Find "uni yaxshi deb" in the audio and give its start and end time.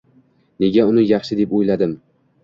0.91-1.53